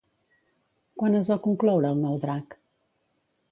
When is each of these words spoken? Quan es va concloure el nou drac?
Quan 1.01 1.17
es 1.19 1.29
va 1.33 1.37
concloure 1.45 1.93
el 1.97 2.03
nou 2.07 2.19
drac? 2.27 2.59